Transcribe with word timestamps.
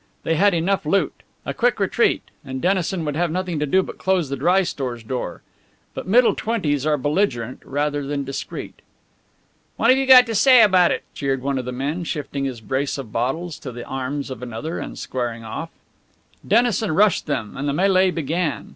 They 0.23 0.33
had 0.33 0.55
enough 0.55 0.83
loot. 0.87 1.13
A 1.45 1.53
quick 1.53 1.79
retreat, 1.79 2.23
and 2.43 2.59
Dennison 2.59 3.05
would 3.05 3.15
have 3.15 3.25
had 3.29 3.33
nothing 3.33 3.59
to 3.59 3.67
do 3.67 3.83
but 3.83 3.99
close 3.99 4.29
the 4.29 4.35
dry 4.35 4.63
stores 4.63 5.03
door. 5.03 5.43
But 5.93 6.07
middle 6.07 6.33
twenties 6.33 6.87
are 6.87 6.97
belligerent 6.97 7.61
rather 7.63 8.01
than 8.07 8.23
discreet. 8.23 8.79
"What 9.77 9.95
you 9.95 10.07
got 10.07 10.25
to 10.25 10.33
say 10.33 10.63
about 10.63 10.89
it?" 10.89 11.03
jeered 11.13 11.43
one 11.43 11.59
of 11.59 11.65
the 11.65 11.71
men, 11.71 12.03
shifting 12.03 12.45
his 12.45 12.61
brace 12.61 12.97
of 12.97 13.11
bottles 13.11 13.59
to 13.59 13.71
the 13.71 13.85
arms 13.85 14.31
of 14.31 14.41
another 14.41 14.79
and 14.79 14.97
squaring 14.97 15.43
off. 15.43 15.69
Dennison 16.47 16.93
rushed 16.95 17.27
them, 17.27 17.55
and 17.55 17.69
the 17.69 17.71
mêlée 17.71 18.11
began. 18.11 18.69